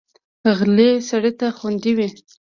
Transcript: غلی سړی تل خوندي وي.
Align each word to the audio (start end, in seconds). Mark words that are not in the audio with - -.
غلی 0.57 0.91
سړی 1.09 1.31
تل 1.39 1.51
خوندي 1.57 1.91
وي. 1.97 2.07